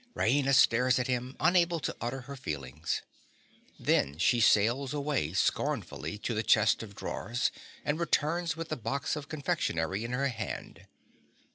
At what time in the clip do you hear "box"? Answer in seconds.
8.77-9.15